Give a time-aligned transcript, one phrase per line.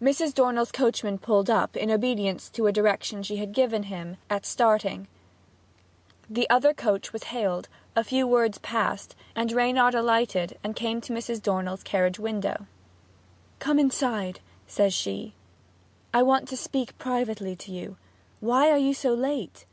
[0.00, 0.32] Mrs.
[0.32, 5.08] Dornell's coachman pulled up, in obedience to a direction she had given him at starting;
[6.30, 11.12] the other coach was hailed, a few words passed, and Reynard alighted and came to
[11.12, 11.42] Mrs.
[11.42, 12.68] Dornell's carriage window.
[13.58, 15.34] 'Come inside,' says she.
[16.12, 17.96] 'I want to speak privately to you.
[18.38, 19.66] Why are you so late?'